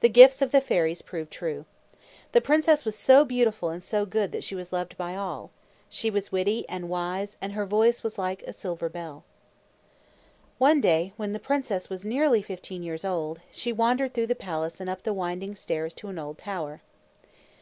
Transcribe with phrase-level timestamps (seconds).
[0.00, 1.64] The gifts of the fairies proved true.
[2.32, 5.50] The princess was so beautiful and so good that she was loved by all.
[5.88, 9.24] She was witty and wise and her voice was like a silver bell.
[10.58, 14.80] One day, when the princess was nearly fifteen years old, she wandered through the palace
[14.82, 16.82] and up the winding stairs to an old tower.